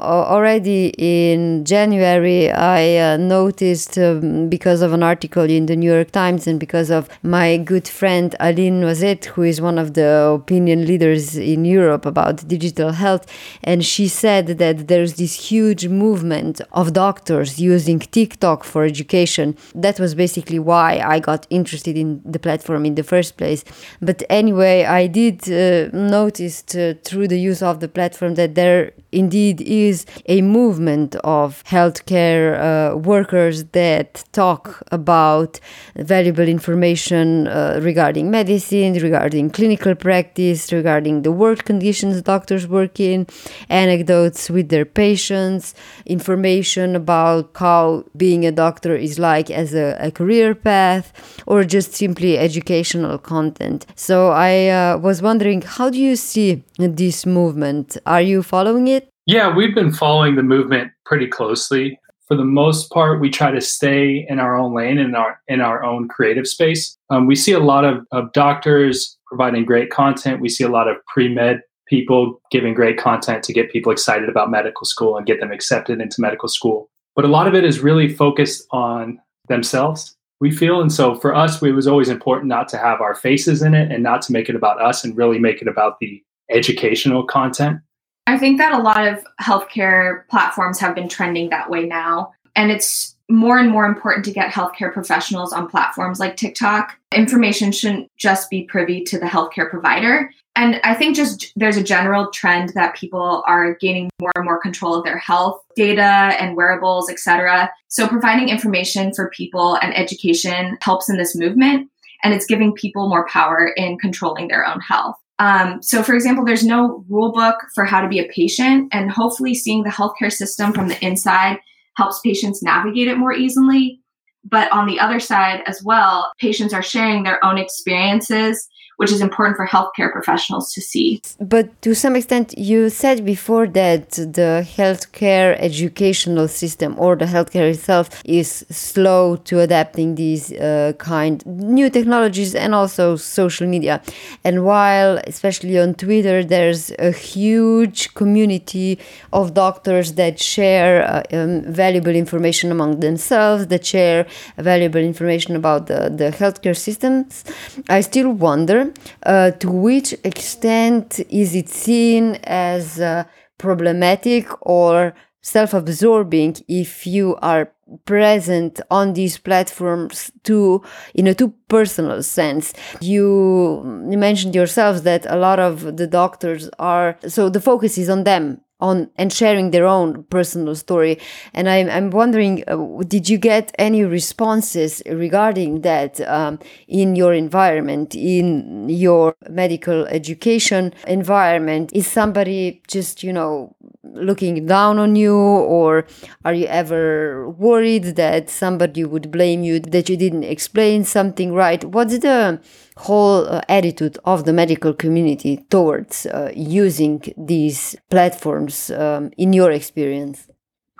[0.00, 6.10] already in January I uh, noticed um, because of an article in the New York
[6.10, 10.86] Times and because of my good friend Aline Noizet, who is one of the opinion
[10.86, 13.26] leaders in Europe about digital health,
[13.64, 19.56] and she said that there's this huge movement of doctors using TikTok for education.
[19.74, 23.64] That was basically why I got interested in the platform in the first place.
[24.00, 28.92] But anyway, I did uh, notice uh, through the use of the platform that there
[29.12, 35.60] indeed is a movement of healthcare uh, workers that talk about
[35.96, 43.26] valuable information uh, regarding medicine, regarding clinical practice, regarding the work conditions doctors work in,
[43.68, 45.74] anecdotes with their patients,
[46.06, 51.12] information about how being a doctor is like as a, a career path,
[51.46, 53.86] or just simply educational content.
[53.94, 57.96] So I uh, was wondering, how do you see this movement?
[58.06, 59.07] Are you following it?
[59.28, 62.00] Yeah, we've been following the movement pretty closely.
[62.28, 65.60] For the most part, we try to stay in our own lane in our in
[65.60, 66.96] our own creative space.
[67.10, 70.40] Um, we see a lot of, of doctors providing great content.
[70.40, 74.30] We see a lot of pre med people giving great content to get people excited
[74.30, 76.88] about medical school and get them accepted into medical school.
[77.14, 80.80] But a lot of it is really focused on themselves we feel.
[80.80, 83.90] And so for us, it was always important not to have our faces in it
[83.90, 87.80] and not to make it about us and really make it about the educational content.
[88.28, 92.32] I think that a lot of healthcare platforms have been trending that way now.
[92.54, 96.94] And it's more and more important to get healthcare professionals on platforms like TikTok.
[97.14, 100.30] Information shouldn't just be privy to the healthcare provider.
[100.56, 104.60] And I think just there's a general trend that people are gaining more and more
[104.60, 107.70] control of their health data and wearables, etc.
[107.88, 111.90] So providing information for people and education helps in this movement
[112.22, 115.16] and it's giving people more power in controlling their own health.
[115.38, 119.10] Um, so, for example, there's no rule book for how to be a patient, and
[119.10, 121.58] hopefully, seeing the healthcare system from the inside
[121.96, 124.00] helps patients navigate it more easily.
[124.44, 128.68] But on the other side as well, patients are sharing their own experiences
[128.98, 131.22] which is important for healthcare professionals to see.
[131.40, 137.70] But to some extent, you said before that the healthcare educational system or the healthcare
[137.70, 144.02] itself is slow to adapting these uh, kind new technologies and also social media.
[144.44, 148.98] And while, especially on Twitter, there's a huge community
[149.32, 155.86] of doctors that share uh, um, valuable information among themselves, that share valuable information about
[155.86, 157.44] the, the healthcare systems,
[157.88, 158.87] I still wonder
[159.24, 163.24] uh, to which extent is it seen as uh,
[163.58, 167.72] problematic or self absorbing if you are
[168.04, 170.82] present on these platforms too
[171.14, 172.72] in a too personal sense?
[173.00, 178.08] You, you mentioned yourselves that a lot of the doctors are so the focus is
[178.08, 181.18] on them on and sharing their own personal story.
[181.54, 187.32] And i'm, I'm wondering uh, did you get any responses regarding that um, in your
[187.34, 191.90] environment in your medical education environment?
[191.92, 196.06] Is somebody just you know looking down on you or
[196.44, 201.84] are you ever worried that somebody would blame you that you didn't explain something right?
[201.84, 202.60] What's the
[202.98, 209.70] whole uh, attitude of the medical community towards uh, using these platforms um, in your
[209.70, 210.48] experience?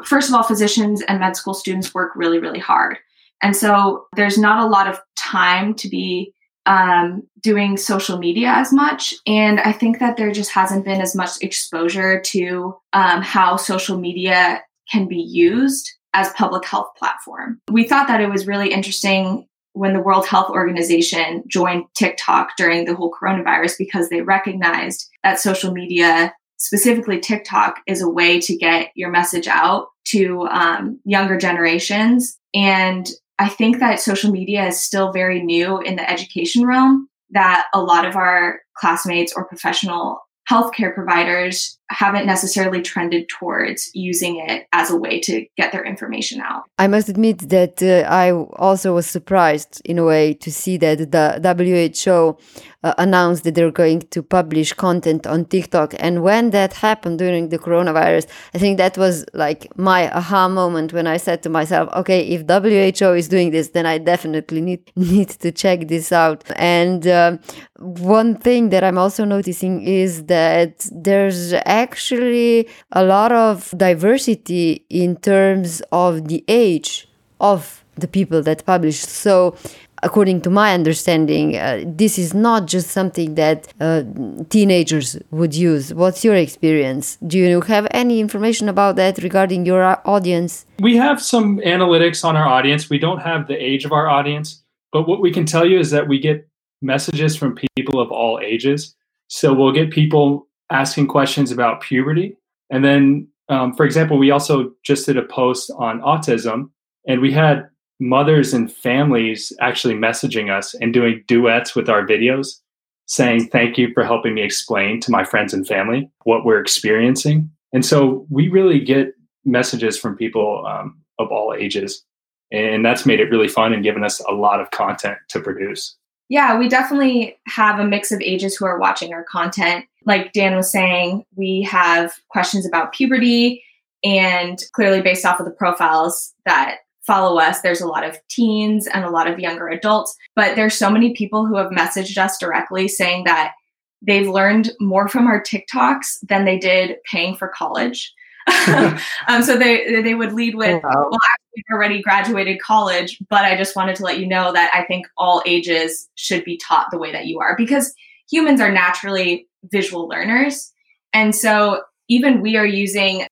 [0.05, 2.99] First of all, physicians and med school students work really, really hard.
[3.43, 6.33] And so there's not a lot of time to be
[6.67, 9.15] um, doing social media as much.
[9.27, 13.99] And I think that there just hasn't been as much exposure to um, how social
[13.99, 17.61] media can be used as public health platform.
[17.71, 19.48] We thought that it was really interesting
[19.79, 25.38] when the World Health Organization joined TikTok during the whole coronavirus because they recognized that
[25.38, 31.38] social media, specifically TikTok, is a way to get your message out to um, younger
[31.38, 32.37] generations.
[32.55, 33.09] And
[33.39, 37.81] I think that social media is still very new in the education realm, that a
[37.81, 40.18] lot of our classmates or professional
[40.51, 46.41] healthcare providers haven't necessarily trended towards using it as a way to get their information
[46.41, 46.64] out.
[46.78, 51.11] I must admit that uh, I also was surprised in a way to see that
[51.11, 52.39] the WHO
[52.84, 55.95] uh, announced that they're going to publish content on TikTok.
[55.99, 60.93] And when that happened during the coronavirus, I think that was like my aha moment
[60.93, 64.93] when I said to myself, okay, if WHO is doing this, then I definitely need,
[64.97, 66.45] need to check this out.
[66.57, 67.39] And uh,
[67.78, 71.55] one thing that I'm also noticing is that there's
[71.85, 77.09] actually a lot of diversity in terms of the age
[77.41, 78.99] of the people that publish.
[79.01, 79.57] So
[80.03, 84.03] according to my understanding, uh, this is not just something that uh,
[84.49, 85.93] teenagers would use.
[85.95, 87.18] What's your experience?
[87.26, 90.66] Do you have any information about that regarding your uh, audience?
[90.81, 92.91] We have some analytics on our audience.
[92.91, 94.62] We don't have the age of our audience,
[94.93, 96.49] but what we can tell you is that we get
[96.81, 98.95] messages from people of all ages.
[99.29, 102.37] So we'll get people asking questions about puberty.
[102.71, 106.71] And then, um, for example, we also just did a post on autism,
[107.07, 107.69] and we had
[108.01, 112.61] mothers and families actually messaging us and doing duets with our videos
[113.07, 117.51] saying thank you for helping me explain to my friends and family what we're experiencing
[117.73, 119.14] and so we really get
[119.45, 122.05] messages from people um, of all ages
[122.53, 125.97] and that's made it really fun and given us a lot of content to produce
[126.29, 130.57] yeah we definitely have a mix of ages who are watching our content like dan
[130.57, 133.62] was saying we have questions about puberty
[134.05, 138.87] and clearly based off of the profiles that follow us, there's a lot of teens
[138.87, 140.14] and a lot of younger adults.
[140.37, 143.55] But there's so many people who have messaged us directly saying that
[144.03, 148.12] they've learned more from our TikToks than they did paying for college.
[149.28, 151.09] um, so they they would lead with, oh, wow.
[151.11, 154.84] "Well, actually, already graduated college, but I just wanted to let you know that I
[154.84, 157.94] think all ages should be taught the way that you are because
[158.30, 160.72] humans are naturally visual learners,
[161.12, 163.26] and so even we are using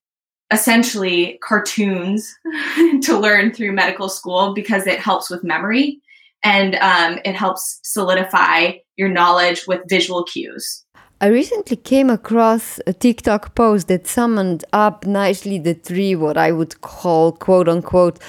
[0.51, 2.33] essentially cartoons
[3.01, 5.99] to learn through medical school because it helps with memory
[6.43, 10.85] and um, it helps solidify your knowledge with visual cues.
[11.19, 16.51] I recently came across a TikTok post that summoned up nicely the three, what I
[16.51, 18.19] would call quote unquote,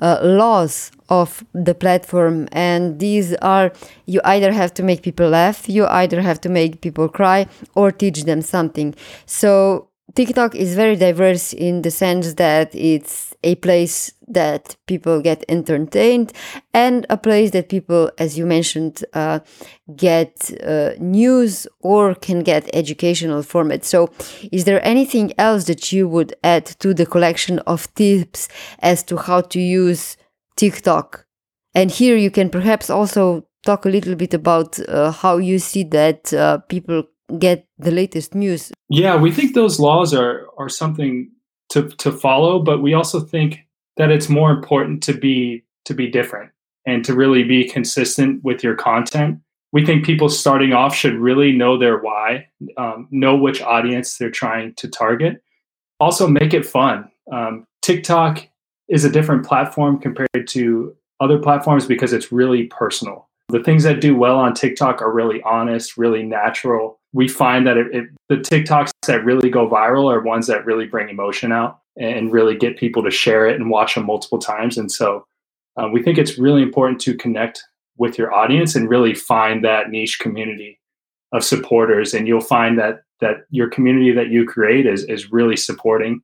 [0.00, 2.46] uh, laws of the platform.
[2.52, 3.72] And these are
[4.06, 7.90] you either have to make people laugh, you either have to make people cry, or
[7.90, 8.94] teach them something.
[9.26, 15.44] So TikTok is very diverse in the sense that it's a place that people get
[15.46, 16.32] entertained
[16.72, 19.40] and a place that people, as you mentioned, uh,
[19.94, 23.84] get uh, news or can get educational format.
[23.84, 24.08] So,
[24.50, 28.48] is there anything else that you would add to the collection of tips
[28.78, 30.16] as to how to use
[30.56, 31.26] TikTok?
[31.74, 35.84] And here you can perhaps also talk a little bit about uh, how you see
[35.84, 37.04] that uh, people
[37.38, 38.72] get the latest news.
[38.88, 41.30] Yeah, we think those laws are are something
[41.70, 43.60] to to follow, but we also think
[43.96, 46.50] that it's more important to be to be different
[46.86, 49.40] and to really be consistent with your content.
[49.72, 52.46] We think people starting off should really know their why,
[52.76, 55.42] um, know which audience they're trying to target.
[55.98, 57.10] Also, make it fun.
[57.32, 58.46] Um, TikTok
[58.88, 63.28] is a different platform compared to other platforms because it's really personal.
[63.48, 66.95] The things that do well on TikTok are really honest, really natural.
[67.12, 70.86] We find that it, it, the TikToks that really go viral are ones that really
[70.86, 74.76] bring emotion out and really get people to share it and watch them multiple times.
[74.76, 75.24] And so
[75.76, 77.62] uh, we think it's really important to connect
[77.96, 80.78] with your audience and really find that niche community
[81.32, 82.12] of supporters.
[82.12, 86.20] And you'll find that that your community that you create is is really supporting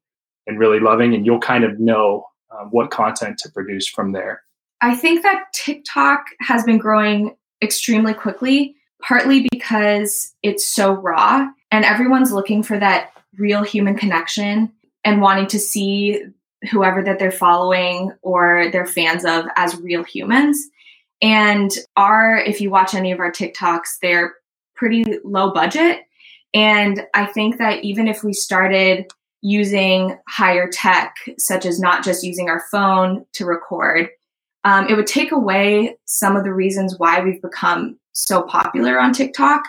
[0.47, 4.43] and really loving, and you'll kind of know uh, what content to produce from there.
[4.83, 11.85] I think that TikTok has been growing extremely quickly, partly because it's so raw and
[11.85, 14.73] everyone's looking for that real human connection
[15.05, 16.23] and wanting to see
[16.71, 20.69] whoever that they're following or they're fans of as real humans.
[21.21, 24.35] And our, if you watch any of our TikToks, they're
[24.77, 26.01] pretty low budget.
[26.55, 32.23] And I think that even if we started using higher tech, such as not just
[32.23, 34.09] using our phone to record,
[34.65, 39.13] um, it would take away some of the reasons why we've become so popular on
[39.13, 39.65] TikTok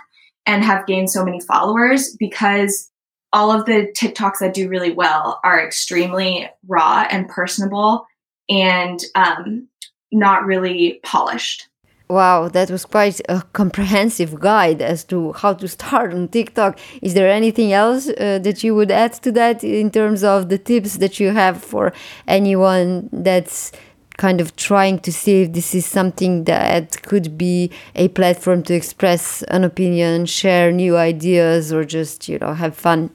[0.46, 2.92] and have gained so many followers because
[3.32, 8.06] all of the TikToks that do really well are extremely raw and personable
[8.50, 9.68] and um,
[10.12, 11.68] not really polished.
[12.10, 16.78] Wow, that was quite a comprehensive guide as to how to start on TikTok.
[17.02, 20.58] Is there anything else uh, that you would add to that in terms of the
[20.60, 21.92] tips that you have for
[22.28, 23.72] anyone that's
[24.18, 28.74] kind of trying to see if this is something that could be a platform to
[28.74, 33.10] express an opinion, share new ideas, or just, you know, have fun.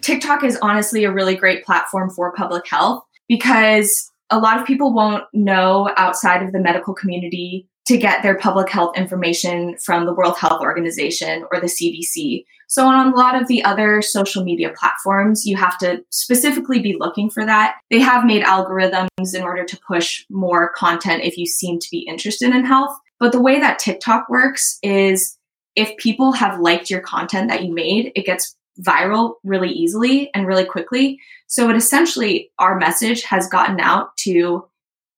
[0.00, 4.92] TikTok is honestly a really great platform for public health because a lot of people
[4.92, 10.14] won't know outside of the medical community to get their public health information from the
[10.14, 12.44] World Health Organization or the CDC.
[12.68, 16.96] So, on a lot of the other social media platforms, you have to specifically be
[16.98, 17.76] looking for that.
[17.90, 21.98] They have made algorithms in order to push more content if you seem to be
[21.98, 22.96] interested in health.
[23.18, 25.36] But the way that TikTok works is
[25.76, 30.46] if people have liked your content that you made, it gets viral really easily and
[30.46, 31.20] really quickly.
[31.48, 34.64] So, it essentially, our message has gotten out to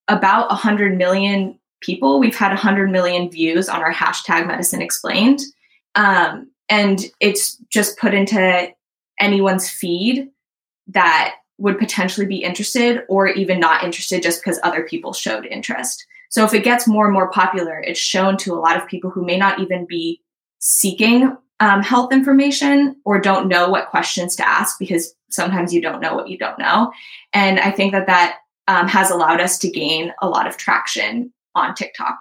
[0.09, 2.19] about 100 million people.
[2.19, 5.41] We've had 100 million views on our hashtag medicine explained.
[5.95, 8.69] Um, and it's just put into
[9.21, 10.29] anyone's feed
[10.89, 16.05] that would potentially be interested or even not interested just because other people showed interest.
[16.31, 19.11] So if it gets more and more popular, it's shown to a lot of people
[19.11, 20.21] who may not even be
[20.59, 26.01] seeking um, health information or don't know what questions to ask because sometimes you don't
[26.01, 26.93] know what you don't know.
[27.33, 31.33] And I think that that um, has allowed us to gain a lot of traction
[31.55, 32.19] on TikTok.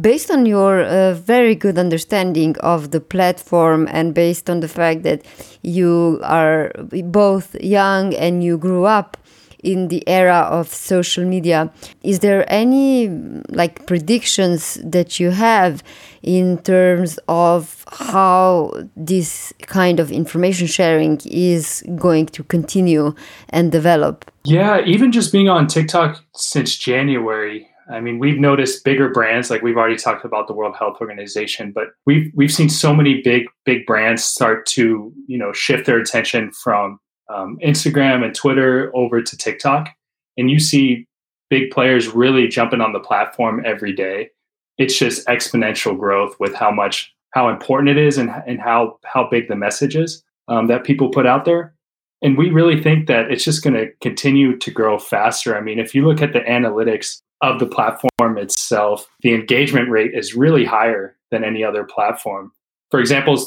[0.00, 5.02] Based on your uh, very good understanding of the platform and based on the fact
[5.02, 5.22] that
[5.62, 6.72] you are
[7.04, 9.18] both young and you grew up
[9.62, 11.72] in the era of social media,
[12.02, 13.08] is there any
[13.48, 15.82] like predictions that you have
[16.22, 23.14] in terms of how this kind of information sharing is going to continue
[23.50, 24.30] and develop?
[24.44, 29.62] Yeah, even just being on TikTok since January, I mean, we've noticed bigger brands like
[29.62, 33.46] we've already talked about the World Health Organization, but we've we've seen so many big
[33.64, 39.22] big brands start to you know shift their attention from um, Instagram and Twitter over
[39.22, 39.88] to TikTok,
[40.36, 41.06] and you see
[41.50, 44.30] big players really jumping on the platform every day.
[44.78, 49.28] It's just exponential growth with how much how important it is and and how how
[49.28, 51.74] big the message is um, that people put out there.
[52.22, 55.56] And we really think that it's just going to continue to grow faster.
[55.56, 60.12] I mean, if you look at the analytics of the platform itself, the engagement rate
[60.14, 62.52] is really higher than any other platform.
[62.90, 63.38] For example,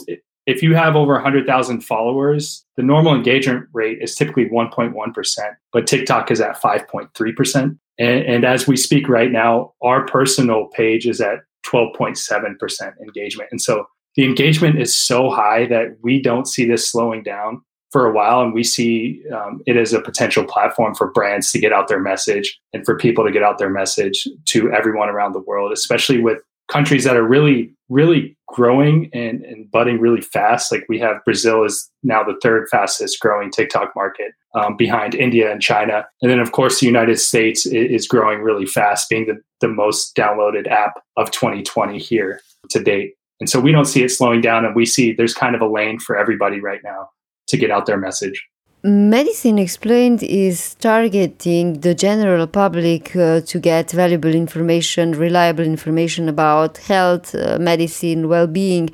[0.45, 5.37] if you have over 100,000 followers, the normal engagement rate is typically 1.1%,
[5.71, 7.77] but TikTok is at 5.3%.
[7.97, 13.49] And, and as we speak right now, our personal page is at 12.7% engagement.
[13.51, 13.85] And so
[14.15, 17.61] the engagement is so high that we don't see this slowing down
[17.95, 21.59] for a while, and we see um, it as a potential platform for brands to
[21.59, 25.31] get out their message and for people to get out their message to everyone around
[25.31, 30.73] the world, especially with countries that are really, really growing and, and budding really fast.
[30.73, 35.49] Like we have Brazil is now the third fastest growing TikTok market um, behind India
[35.49, 36.05] and China.
[36.21, 40.17] And then, of course, the United States is growing really fast, being the, the most
[40.17, 42.41] downloaded app of 2020 here
[42.71, 43.13] to date.
[43.39, 45.67] And so we don't see it slowing down, and we see there's kind of a
[45.67, 47.07] lane for everybody right now
[47.47, 48.43] to get out their message.
[48.85, 56.77] Medicine Explained is targeting the general public uh, to get valuable information, reliable information about
[56.77, 58.91] health, uh, medicine, well being.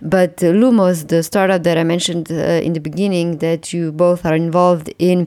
[0.00, 4.24] But uh, Lumos, the startup that I mentioned uh, in the beginning that you both
[4.24, 5.26] are involved in,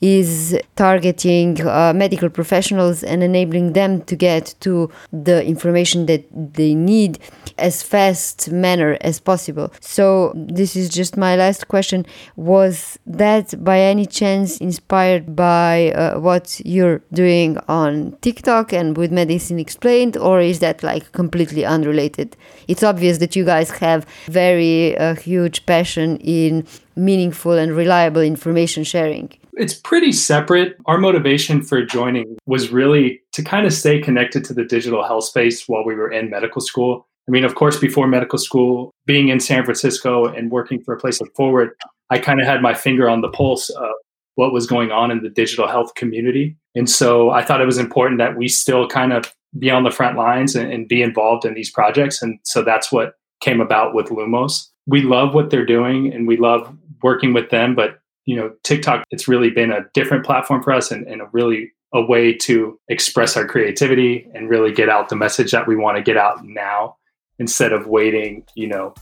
[0.00, 6.76] is targeting uh, medical professionals and enabling them to get to the information that they
[6.76, 7.18] need
[7.58, 9.72] as fast manner as possible.
[9.80, 12.06] So this is just my last question.
[12.36, 19.10] Was that by any chance inspired by uh, what you're doing on TikTok and with
[19.12, 22.36] Medicine Explained, or is that like completely unrelated?
[22.68, 28.84] It's obvious that you guys have very uh, huge passion in meaningful and reliable information
[28.84, 29.32] sharing.
[29.54, 30.76] It's pretty separate.
[30.86, 35.24] Our motivation for joining was really to kind of stay connected to the digital health
[35.24, 37.06] space while we were in medical school.
[37.26, 40.98] I mean, of course, before medical school, being in San Francisco and working for a
[40.98, 41.70] place like Forward,
[42.10, 43.90] I kind of had my finger on the pulse of
[44.36, 46.56] what was going on in the digital health community.
[46.74, 49.90] And so I thought it was important that we still kind of be on the
[49.90, 52.22] front lines and, and be involved in these projects.
[52.22, 54.68] And so that's what came about with Lumos.
[54.86, 56.70] We love what they're doing and we love
[57.02, 60.90] working with them, but you know, TikTok, it's really been a different platform for us
[60.90, 65.16] and, and a really a way to express our creativity and really get out the
[65.16, 66.96] message that we want to get out now
[67.38, 68.92] instead of waiting, you know,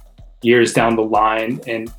[0.42, 1.90] years down the line and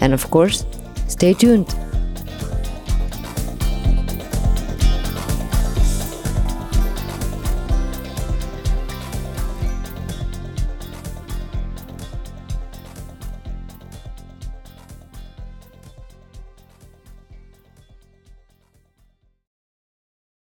[0.00, 0.64] And of course,
[1.06, 1.76] stay tuned